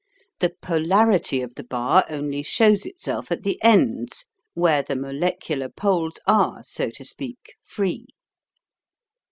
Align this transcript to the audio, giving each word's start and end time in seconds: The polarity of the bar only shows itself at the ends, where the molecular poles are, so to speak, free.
The 0.39 0.55
polarity 0.63 1.41
of 1.43 1.53
the 1.53 1.63
bar 1.63 2.05
only 2.09 2.41
shows 2.41 2.87
itself 2.87 3.31
at 3.31 3.43
the 3.43 3.61
ends, 3.63 4.25
where 4.55 4.81
the 4.81 4.95
molecular 4.95 5.69
poles 5.69 6.15
are, 6.25 6.63
so 6.63 6.89
to 6.89 7.05
speak, 7.05 7.53
free. 7.61 8.07